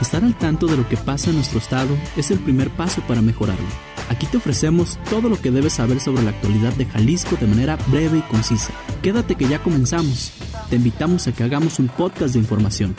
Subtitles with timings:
[0.00, 3.20] Estar al tanto de lo que pasa en nuestro estado es el primer paso para
[3.20, 3.66] mejorarlo.
[4.08, 7.76] Aquí te ofrecemos todo lo que debes saber sobre la actualidad de Jalisco de manera
[7.92, 8.72] breve y concisa.
[9.02, 10.32] Quédate que ya comenzamos.
[10.70, 12.94] Te invitamos a que hagamos un podcast de información.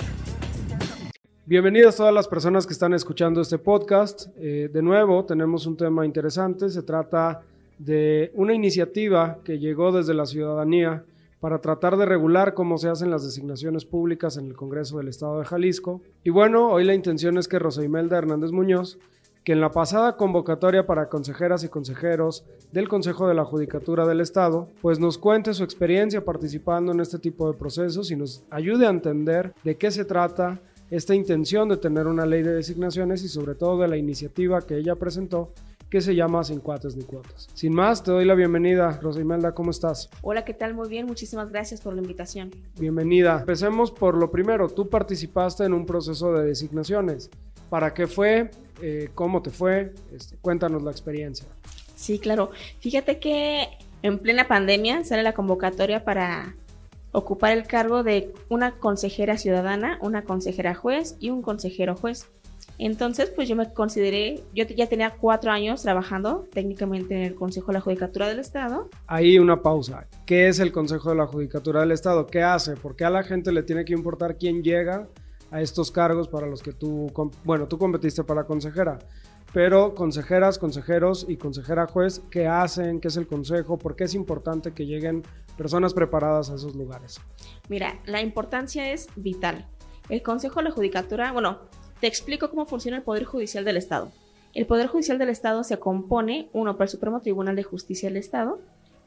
[1.48, 4.28] Bienvenidas todas las personas que están escuchando este podcast.
[4.38, 6.70] Eh, de nuevo, tenemos un tema interesante.
[6.70, 7.42] Se trata
[7.79, 11.04] de una iniciativa que llegó desde la ciudadanía
[11.42, 15.40] para tratar de regular cómo se hacen las designaciones públicas en el Congreso del Estado
[15.40, 16.02] de Jalisco.
[16.23, 18.99] Y bueno, hoy la intención es que Rosa Imelda Hernández Muñoz,
[19.44, 24.22] que en la pasada convocatoria para consejeras y consejeros del Consejo de la Judicatura del
[24.22, 28.85] Estado, pues nos cuente su experiencia participando en este tipo de procesos y nos ayude
[28.85, 33.30] a entender de qué se trata esta intención de tener una ley de designaciones y
[33.30, 35.52] sobre todo de la iniciativa que ella presentó
[35.91, 37.50] que se llama Sin Cuates ni Cuotas.
[37.54, 38.98] Sin más, te doy la bienvenida.
[39.02, 40.09] Rosa Imelda, ¿cómo estás?
[40.22, 40.73] Hola, ¿qué tal?
[40.73, 42.49] Muy bien, muchísimas gracias por la invitación.
[42.80, 43.40] Bienvenida.
[43.41, 44.70] Empecemos por lo primero.
[44.70, 47.30] Tú participaste en un proceso de designaciones.
[47.70, 48.52] ¿Para qué fue?
[48.82, 49.93] Eh, ¿Cómo te fue?
[50.13, 51.46] Este, cuéntanos la experiencia.
[51.96, 52.51] Sí, claro.
[52.79, 53.68] Fíjate que
[54.01, 56.55] en plena pandemia sale la convocatoria para
[57.12, 62.29] ocupar el cargo de una consejera ciudadana, una consejera juez y un consejero juez.
[62.77, 67.67] Entonces, pues yo me consideré, yo ya tenía cuatro años trabajando técnicamente en el Consejo
[67.67, 68.89] de la Judicatura del Estado.
[69.08, 70.08] Ahí una pausa.
[70.25, 72.25] ¿Qué es el Consejo de la Judicatura del Estado?
[72.28, 72.75] ¿Qué hace?
[72.75, 75.08] ¿Por qué a la gente le tiene que importar quién llega
[75.52, 77.11] a estos cargos para los que tú,
[77.44, 78.97] bueno, tú competiste para consejera?
[79.53, 83.02] Pero consejeras, consejeros y consejera juez, ¿qué hacen?
[83.02, 83.78] ¿Qué es el consejo?
[83.78, 85.23] ¿Por qué es importante que lleguen
[85.58, 87.19] personas preparadas a esos lugares?
[87.67, 89.67] Mira, la importancia es vital.
[90.08, 91.59] El Consejo de la Judicatura, bueno,
[92.02, 94.11] te explico cómo funciona el Poder Judicial del Estado.
[94.55, 98.17] El Poder Judicial del Estado se compone, uno, por el Supremo Tribunal de Justicia del
[98.17, 98.59] Estado,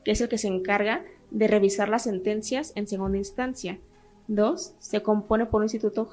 [0.05, 3.81] que es el que se encarga de revisar las sentencias en segunda instancia.
[4.29, 6.05] Dos, se compone por un instituto,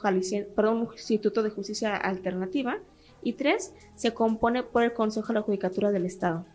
[1.43, 2.79] de justicia alternativa.
[3.21, 6.45] Y tres, se compone por el Consejo de la Judicatura del Estado.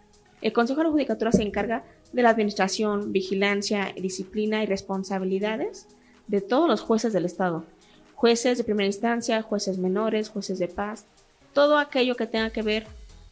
[0.43, 5.87] El Consejo de la Judicatura se encarga de la administración, vigilancia, disciplina y responsabilidades
[6.27, 7.65] de todos los jueces del Estado
[8.17, 11.05] jueces de primera instancia, jueces menores, jueces de paz,
[11.53, 12.87] todo aquello que tenga que ver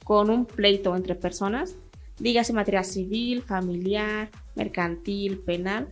[0.05, 1.75] con un pleito entre personas,
[2.19, 5.89] dígase materia civil, familiar, mercantil, penal,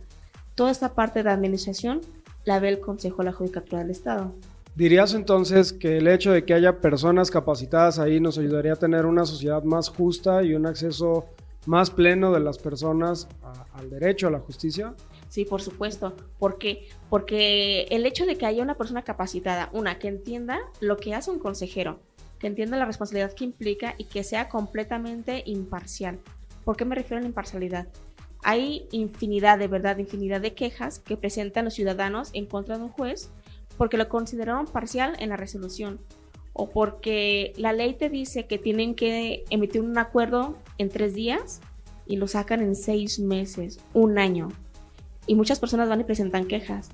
[0.55, 2.01] toda esta parte de administración
[2.45, 4.31] la ve el Consejo de la Judicatura del Estado.
[4.75, 9.05] ¿Dirías entonces que el hecho de que haya personas capacitadas ahí nos ayudaría a tener
[9.05, 11.25] una sociedad más justa y un acceso
[11.65, 13.27] más pleno de las personas
[13.73, 14.93] al derecho a la justicia?
[15.33, 16.15] Sí, por supuesto.
[16.37, 16.89] ¿Por qué?
[17.09, 21.31] Porque el hecho de que haya una persona capacitada, una que entienda lo que hace
[21.31, 21.99] un consejero,
[22.37, 26.19] que entienda la responsabilidad que implica y que sea completamente imparcial.
[26.63, 27.87] ¿Por qué me refiero a la imparcialidad?
[28.43, 32.89] Hay infinidad, de verdad, infinidad de quejas que presentan los ciudadanos en contra de un
[32.89, 33.31] juez
[33.75, 35.99] porque lo consideraron parcial en la resolución
[36.53, 41.59] o porque la ley te dice que tienen que emitir un acuerdo en tres días
[42.05, 44.49] y lo sacan en seis meses, un año
[45.27, 46.89] y muchas personas van y presentan quejas.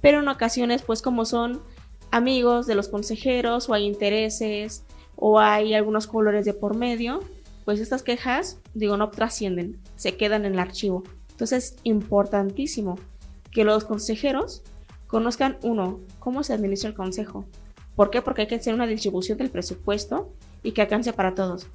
[0.00, 1.62] Pero en ocasiones, pues como son
[2.10, 4.84] amigos de los consejeros o hay intereses
[5.16, 7.20] o hay algunos colores de por medio,
[7.64, 11.04] pues estas quejas, digo, no trascienden, se quedan en el archivo.
[11.30, 12.98] Entonces, importantísimo
[13.50, 14.62] que los consejeros
[15.06, 17.44] conozcan, uno, cómo se administra el consejo.
[17.96, 18.22] ¿Por qué?
[18.22, 20.32] Porque hay que hacer una distribución del presupuesto
[20.62, 21.66] y que alcance para todos.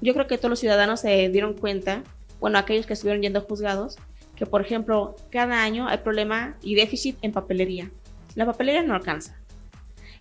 [0.00, 2.02] Yo creo que todos los ciudadanos se dieron cuenta,
[2.40, 3.96] bueno, aquellos que estuvieron yendo juzgados,
[4.36, 7.90] que, por ejemplo, cada año hay problema y déficit en papelería.
[8.34, 9.36] La papelería no alcanza.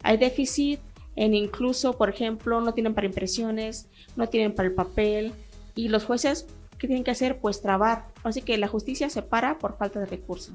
[0.01, 0.79] Hay déficit
[1.15, 5.33] en incluso, por ejemplo, no tienen para impresiones, no tienen para el papel
[5.75, 7.39] y los jueces, ¿qué tienen que hacer?
[7.39, 8.07] Pues trabar.
[8.23, 10.53] Así que la justicia se para por falta de recursos.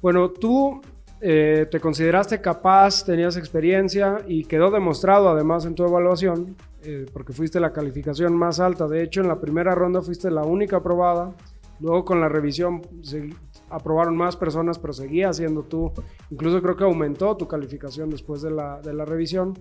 [0.00, 0.80] Bueno, tú
[1.20, 7.32] eh, te consideraste capaz, tenías experiencia y quedó demostrado además en tu evaluación, eh, porque
[7.32, 8.86] fuiste la calificación más alta.
[8.86, 11.32] De hecho, en la primera ronda fuiste la única aprobada
[11.80, 13.30] Luego con la revisión se
[13.70, 15.92] aprobaron más personas, pero seguía siendo tú.
[16.30, 19.58] Incluso creo que aumentó tu calificación después de la, revisión.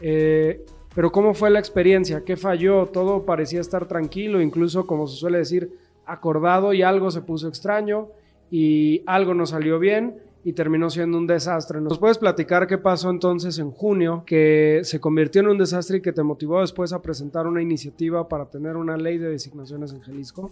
[0.00, 0.64] Eh,
[0.94, 2.24] pero ¿cómo fue la experiencia?
[2.24, 2.86] ¿Qué falló?
[2.86, 5.72] Todo parecía estar tranquilo, incluso como se suele decir,
[6.04, 8.08] acordado y algo se puso extraño
[8.50, 11.80] y algo no salió bien y terminó siendo un desastre.
[11.80, 16.00] ¿Nos puedes platicar qué pasó entonces en junio que se convirtió en un desastre y
[16.00, 20.00] que te motivó después a presentar una iniciativa para tener una ley de designaciones en
[20.00, 20.50] Jalisco?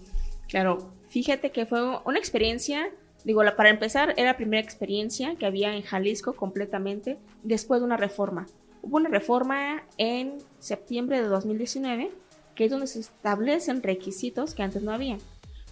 [0.48, 2.90] Claro, fíjate que fue una experiencia,
[3.24, 7.96] digo, para empezar, era la primera experiencia que había en Jalisco completamente después de una
[7.96, 8.46] reforma.
[8.82, 12.10] Hubo una reforma en septiembre de 2019,
[12.54, 15.18] que es donde se establecen requisitos que antes no había.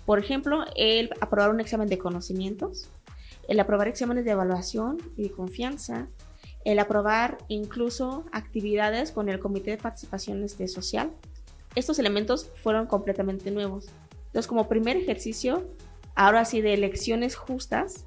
[0.07, 2.89] Por ejemplo, el aprobar un examen de conocimientos,
[3.49, 6.09] el aprobar exámenes de evaluación y de confianza,
[6.65, 11.13] el aprobar incluso actividades con el Comité de Participación este, Social.
[11.75, 13.87] Estos elementos fueron completamente nuevos.
[14.27, 15.65] Entonces, como primer ejercicio,
[16.15, 18.05] ahora sí de elecciones justas,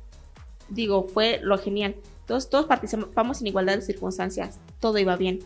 [0.68, 1.96] digo, fue lo genial.
[2.26, 5.40] Todos, todos participamos en igualdad de circunstancias, todo iba bien.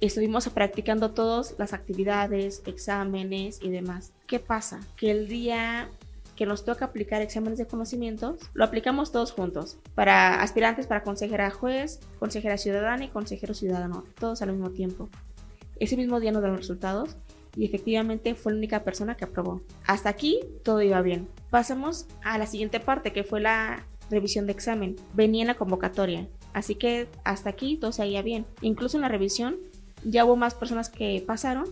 [0.00, 4.12] Estuvimos practicando todas las actividades, exámenes y demás.
[4.26, 4.80] ¿Qué pasa?
[4.96, 5.88] Que el día
[6.36, 11.50] que nos toca aplicar exámenes de conocimientos, lo aplicamos todos juntos, para aspirantes para consejera
[11.50, 15.08] juez, consejera ciudadana y consejero ciudadano, todos al mismo tiempo.
[15.78, 17.16] Ese mismo día nos dan resultados
[17.56, 19.62] y efectivamente fue la única persona que aprobó.
[19.86, 21.28] Hasta aquí todo iba bien.
[21.50, 24.96] Pasamos a la siguiente parte que fue la revisión de examen.
[25.14, 28.46] Venía en la convocatoria, así que hasta aquí todo se iba bien.
[28.60, 29.56] Incluso en la revisión
[30.04, 31.64] ya hubo más personas que pasaron,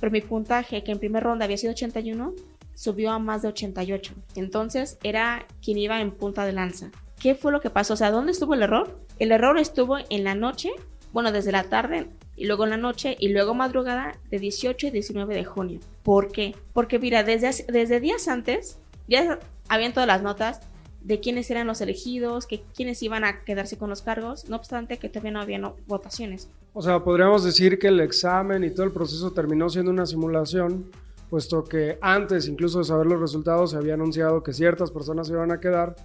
[0.00, 2.34] pero mi puntaje, que en primera ronda había sido 81,
[2.78, 4.14] subió a más de 88.
[4.36, 6.92] Entonces era quien iba en punta de lanza.
[7.20, 7.94] ¿Qué fue lo que pasó?
[7.94, 9.00] O sea, ¿dónde estuvo el error?
[9.18, 10.70] El error estuvo en la noche,
[11.12, 14.90] bueno, desde la tarde y luego en la noche y luego madrugada de 18 y
[14.90, 15.80] 19 de junio.
[16.04, 16.54] ¿Por qué?
[16.72, 18.78] Porque mira, desde, desde días antes
[19.08, 20.60] ya habían todas las notas
[21.00, 24.98] de quiénes eran los elegidos, que quiénes iban a quedarse con los cargos, no obstante
[24.98, 26.48] que todavía no había votaciones.
[26.74, 30.88] O sea, podríamos decir que el examen y todo el proceso terminó siendo una simulación
[31.28, 35.34] puesto que antes incluso de saber los resultados se había anunciado que ciertas personas se
[35.34, 35.96] iban a quedar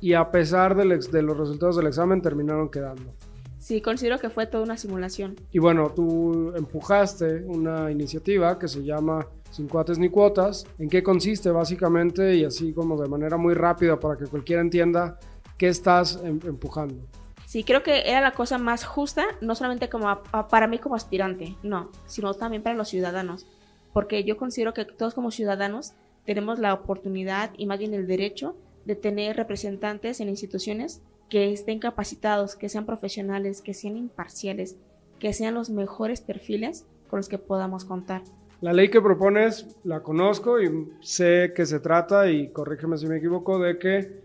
[0.00, 3.14] y a pesar de los resultados del examen terminaron quedando.
[3.58, 5.36] Sí, considero que fue toda una simulación.
[5.50, 10.66] Y bueno, tú empujaste una iniciativa que se llama Sin cuates ni cuotas.
[10.78, 12.36] ¿En qué consiste básicamente?
[12.36, 15.18] Y así como de manera muy rápida para que cualquiera entienda
[15.58, 17.04] qué estás em, empujando.
[17.46, 21.56] Sí, creo que era la cosa más justa, no solamente como para mí como aspirante,
[21.62, 23.46] no, sino también para los ciudadanos
[23.92, 25.94] porque yo considero que todos como ciudadanos
[26.24, 31.78] tenemos la oportunidad y más bien el derecho de tener representantes en instituciones que estén
[31.78, 34.76] capacitados, que sean profesionales, que sean imparciales,
[35.18, 38.22] que sean los mejores perfiles con los que podamos contar.
[38.60, 43.18] La ley que propones la conozco y sé que se trata, y corrígeme si me
[43.18, 44.20] equivoco, de que,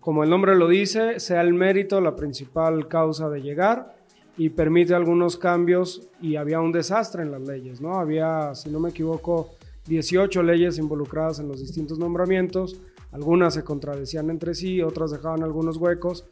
[0.00, 3.95] como el nombre lo dice, sea el mérito la principal causa de llegar
[4.36, 7.94] y permite algunos cambios y había un desastre en las leyes, ¿no?
[7.94, 9.50] Había, si no me equivoco,
[9.86, 12.80] 18 leyes involucradas en los distintos nombramientos,
[13.12, 16.26] algunas se contradecían entre sí, otras dejaban algunos huecos.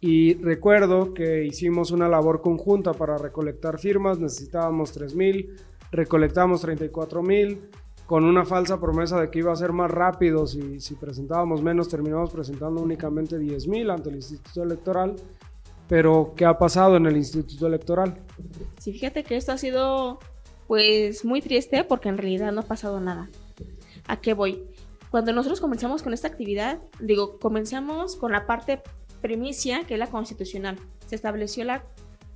[0.00, 5.50] Y recuerdo que hicimos una labor conjunta para recolectar firmas, necesitábamos 3.000,
[5.92, 7.58] recolectamos 34.000
[8.06, 10.46] con una falsa promesa de que iba a ser más rápido.
[10.46, 15.16] Si, presentábamos menos, terminamos presentando únicamente 10.000 ante el Instituto Electoral
[15.90, 18.14] pero, ¿qué ha pasado en el Instituto Electoral?
[18.78, 20.20] Sí, fíjate que esto ha sido
[20.68, 23.28] pues muy triste porque en realidad no ha pasado nada.
[24.06, 24.62] ¿A qué voy?
[25.10, 28.82] Cuando nosotros comenzamos con esta actividad, digo, comenzamos con la parte
[29.20, 30.78] primicia, que es la constitucional.
[31.06, 31.82] Se estableció la,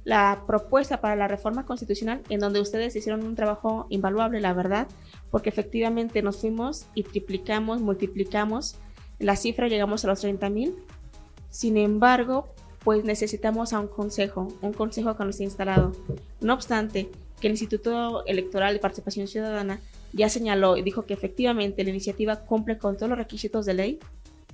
[0.02, 4.88] la propuesta para la reforma constitucional en donde ustedes hicieron un trabajo invaluable, la verdad,
[5.30, 8.78] porque efectivamente nos fuimos y triplicamos, multiplicamos
[9.20, 10.74] la cifra, llegamos a los 30 mil.
[11.50, 12.52] Sin embargo,
[12.84, 15.92] pues necesitamos a un consejo, un consejo que nos esté instalado.
[16.40, 17.10] No obstante,
[17.40, 19.81] que el Instituto Electoral de Participación Ciudadana
[20.12, 23.98] ya señaló y dijo que efectivamente la iniciativa cumple con todos los requisitos de ley,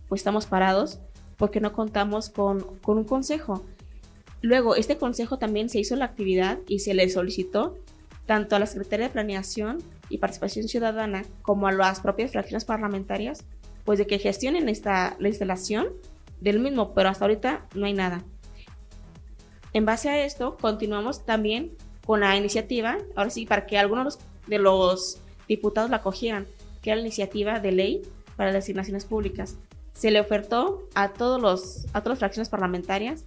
[0.09, 1.01] pues estamos parados
[1.37, 3.65] porque no contamos con, con un consejo.
[4.43, 7.77] Luego, este consejo también se hizo la actividad y se le solicitó
[8.27, 13.45] tanto a la Secretaría de Planeación y Participación Ciudadana como a las propias fracciones parlamentarias,
[13.85, 15.89] pues de que gestionen esta, la instalación
[16.41, 18.25] del mismo, pero hasta ahorita no hay nada.
[19.73, 24.59] En base a esto, continuamos también con la iniciativa, ahora sí, para que algunos de
[24.59, 26.47] los diputados la cogieran,
[26.83, 28.03] que era la iniciativa de ley
[28.37, 29.57] para las asignaciones públicas.
[29.93, 33.27] Se le ofertó a todos los a todas las fracciones parlamentarias,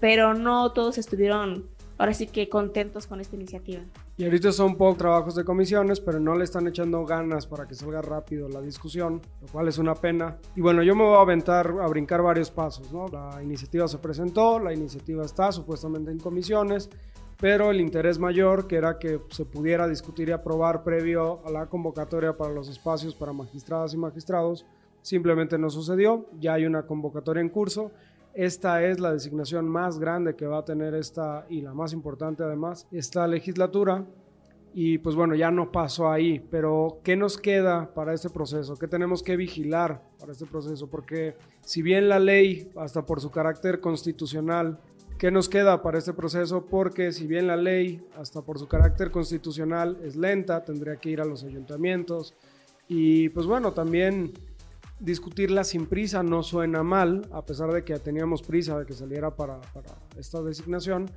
[0.00, 3.82] pero no todos estuvieron ahora sí que contentos con esta iniciativa.
[4.18, 7.76] Y ahorita son pocos trabajos de comisiones, pero no le están echando ganas para que
[7.76, 10.38] salga rápido la discusión, lo cual es una pena.
[10.56, 13.06] Y bueno, yo me voy a aventar a brincar varios pasos, ¿no?
[13.06, 16.90] La iniciativa se presentó, la iniciativa está supuestamente en comisiones,
[17.38, 21.66] pero el interés mayor, que era que se pudiera discutir y aprobar previo a la
[21.66, 24.66] convocatoria para los espacios para magistradas y magistrados,
[25.00, 26.26] simplemente no sucedió.
[26.40, 27.92] Ya hay una convocatoria en curso
[28.34, 32.42] esta es la designación más grande que va a tener esta y la más importante
[32.42, 34.04] además, esta legislatura.
[34.74, 38.76] Y pues bueno, ya no pasó ahí, pero ¿qué nos queda para este proceso?
[38.76, 40.88] ¿Qué tenemos que vigilar para este proceso?
[40.88, 44.78] Porque si bien la ley, hasta por su carácter constitucional,
[45.18, 46.66] ¿qué nos queda para este proceso?
[46.66, 51.20] Porque si bien la ley, hasta por su carácter constitucional, es lenta, tendría que ir
[51.20, 52.34] a los ayuntamientos.
[52.86, 54.32] Y pues bueno, también
[55.00, 59.34] discutirla sin prisa no suena mal, a pesar de que teníamos prisa de que saliera
[59.34, 59.60] para,
[60.16, 61.10] esta designación.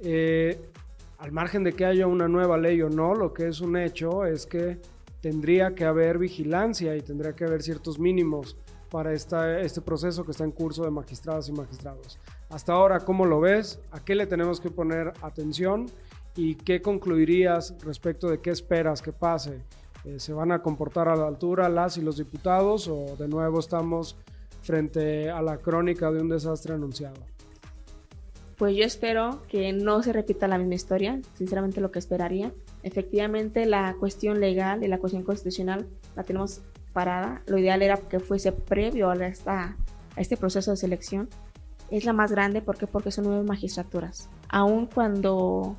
[0.00, 0.70] Eh,
[1.18, 4.24] al margen de que haya una nueva ley o no, lo que es un hecho
[4.24, 4.80] es que
[5.20, 8.56] tendría que haber vigilancia y tendría que haber ciertos mínimos
[8.90, 12.18] para esta, este proceso que está en curso de magistradas y magistrados.
[12.50, 13.80] Hasta ahora, ¿cómo lo ves?
[13.92, 15.86] ¿A qué le tenemos que poner atención?
[16.34, 19.62] ¿Y qué concluirías respecto de qué esperas que pase?
[20.04, 23.60] Eh, ¿Se van a comportar a la altura las y los diputados o de nuevo
[23.60, 24.16] estamos
[24.62, 27.20] frente a la crónica de un desastre anunciado?
[28.56, 32.52] Pues yo espero que no se repita la misma historia, sinceramente lo que esperaría.
[32.82, 37.42] Efectivamente, la cuestión legal y la cuestión constitucional la tenemos parada.
[37.46, 39.76] Lo ideal era que fuese previo a, esta,
[40.16, 41.28] a este proceso de selección.
[41.90, 44.28] Es la más grande ¿por porque son nueve magistraturas.
[44.48, 45.76] Aun cuando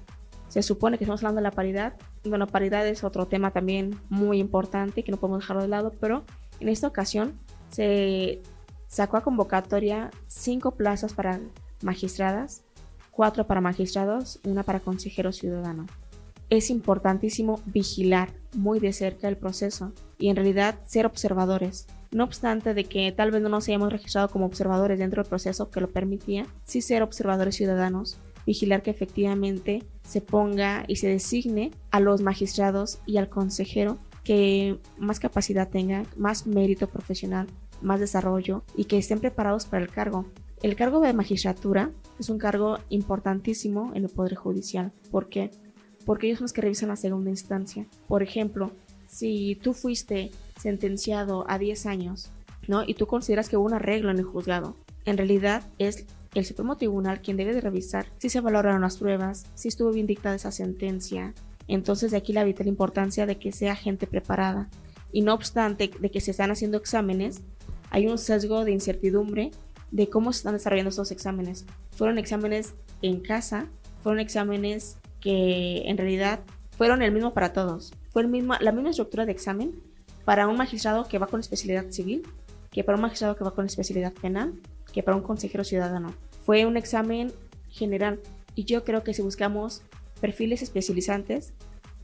[0.50, 1.94] se supone que estamos hablando de la paridad,
[2.26, 6.24] bueno, paridad es otro tema también muy importante que no podemos dejarlo de lado, pero
[6.60, 7.34] en esta ocasión
[7.70, 8.42] se
[8.88, 11.40] sacó a convocatoria cinco plazas para
[11.82, 12.64] magistradas,
[13.12, 15.86] cuatro para magistrados, una para consejero ciudadano.
[16.50, 21.88] Es importantísimo vigilar muy de cerca el proceso y en realidad ser observadores.
[22.12, 25.72] No obstante de que tal vez no nos hayamos registrado como observadores dentro del proceso
[25.72, 31.72] que lo permitía, sí ser observadores ciudadanos, vigilar que efectivamente se ponga y se designe
[31.92, 37.48] a los magistrados y al consejero que más capacidad tengan, más mérito profesional,
[37.82, 40.26] más desarrollo y que estén preparados para el cargo.
[40.62, 44.94] El cargo de magistratura es un cargo importantísimo en el Poder Judicial.
[45.12, 45.52] ¿Por qué?
[46.06, 47.86] Porque ellos son los que revisan la segunda instancia.
[48.08, 48.72] Por ejemplo,
[49.08, 52.32] si tú fuiste sentenciado a 10 años,
[52.68, 52.84] ¿no?
[52.86, 56.78] Y tú consideras que hubo un arreglo en el juzgado, en realidad es el Supremo
[56.78, 60.52] Tribunal quien debe de revisar si se valoraron las pruebas, si estuvo bien dictada esa
[60.52, 61.34] sentencia.
[61.68, 64.70] Entonces de aquí la vital importancia de que sea gente preparada.
[65.12, 67.42] Y no obstante de que se están haciendo exámenes,
[67.92, 69.52] hay un sesgo de incertidumbre
[69.92, 71.66] de cómo se están desarrollando estos exámenes.
[71.92, 72.74] Fueron exámenes
[73.04, 73.68] en casa,
[74.02, 76.40] fueron exámenes que en realidad
[76.78, 77.94] fueron el mismo para todos.
[78.10, 79.72] Fue el mismo, la misma estructura de examen
[80.26, 82.24] para un magistrado que va con especialidad civil,
[82.72, 84.54] que para un magistrado que va con especialidad penal,
[84.94, 86.14] que para un consejero ciudadano.
[86.46, 87.34] Fue un examen
[87.70, 88.20] general
[88.56, 89.82] y yo creo que si buscamos
[90.22, 91.54] perfiles especializantes,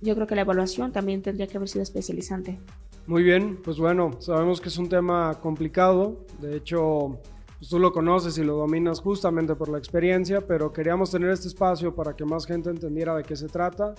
[0.02, 2.60] yo creo que la evaluación también tendría que haber sido especializante.
[3.08, 7.20] Muy bien, pues bueno, sabemos que es un tema complicado, de hecho
[7.60, 11.50] pues tú lo conoces y lo dominas justamente por la experiencia, pero queríamos tener este
[11.50, 13.96] espacio para que más gente entendiera de qué se trata.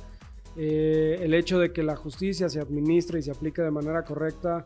[0.57, 4.65] Eh, el hecho de que la justicia se administre y se aplique de manera correcta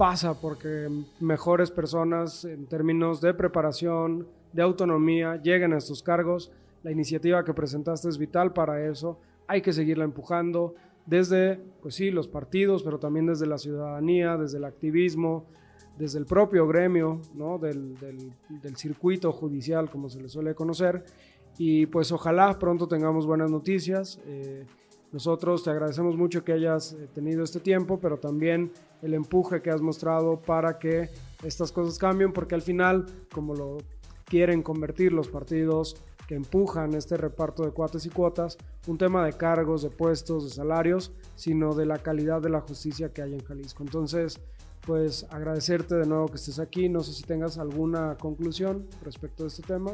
[0.00, 0.88] pasa porque
[1.20, 6.50] mejores personas en términos de preparación, de autonomía, lleguen a estos cargos.
[6.82, 9.20] La iniciativa que presentaste es vital para eso.
[9.46, 14.56] Hay que seguirla empujando desde, pues sí, los partidos, pero también desde la ciudadanía, desde
[14.56, 15.44] el activismo,
[15.98, 17.58] desde el propio gremio, ¿no?
[17.58, 21.04] del, del, circuito judicial, como se le suele conocer.
[21.58, 24.18] Y pues ojalá pronto tengamos buenas noticias.
[24.24, 24.64] Eh,
[25.12, 29.70] nosotros te agradecemos mucho que hayas eh, tenido este tiempo, pero también el empuje que
[29.70, 31.10] has mostrado para que
[31.42, 33.78] estas cosas cambien, porque al final, como lo
[34.24, 35.96] quieren convertir los partidos
[36.28, 40.50] que empujan este reparto de cuotas y cuotas, un tema de cargos, de puestos, de
[40.50, 43.82] salarios, sino de la calidad de la justicia que hay en Jalisco.
[43.82, 44.38] Entonces,
[44.86, 46.88] pues agradecerte de nuevo que estés aquí.
[46.88, 49.92] No sé si tengas alguna conclusión respecto de este tema.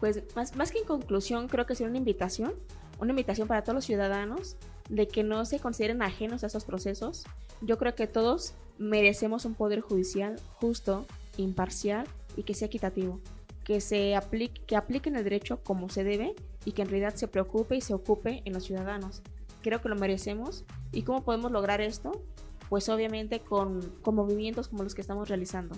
[0.00, 2.54] Pues más, más que en conclusión, creo que sería una invitación,
[2.98, 4.56] una invitación para todos los ciudadanos
[4.88, 7.24] de que no se consideren ajenos a estos procesos.
[7.60, 13.20] Yo creo que todos merecemos un poder judicial justo, imparcial y que sea equitativo,
[13.64, 17.28] que se aplique, que apliquen el derecho como se debe y que en realidad se
[17.28, 19.22] preocupe y se ocupe en los ciudadanos.
[19.62, 20.64] Creo que lo merecemos.
[20.92, 22.22] ¿Y cómo podemos lograr esto?
[22.68, 25.74] pues obviamente con, movimientos como los que estamos realizando.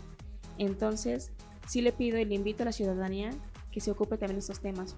[0.58, 1.32] Entonces,
[1.66, 3.30] sí le pido y le invito a la ciudadanía
[3.70, 4.96] que se ocupe también de estos temas,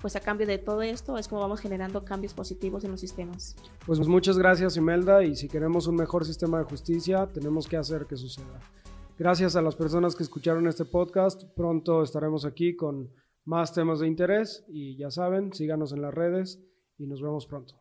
[0.00, 3.56] pues a cambio de todo esto es como vamos generando cambios positivos en los sistemas.
[3.86, 8.06] Pues muchas gracias Imelda y si queremos un mejor sistema de justicia tenemos que hacer
[8.06, 8.60] que suceda.
[9.18, 13.10] Gracias a las personas que escucharon este podcast, pronto estaremos aquí con
[13.44, 16.60] más temas de interés y ya saben, síganos en las redes
[16.96, 17.74] y nos vemos pronto.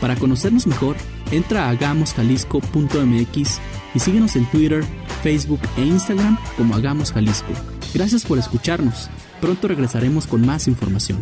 [0.00, 0.96] Para conocernos mejor,
[1.30, 3.60] entra a hagamosjalisco.mx
[3.94, 4.82] y síguenos en Twitter,
[5.22, 7.52] Facebook e Instagram como Hagamos Jalisco.
[7.94, 9.08] Gracias por escucharnos.
[9.42, 11.18] Pronto regresaremos con más información.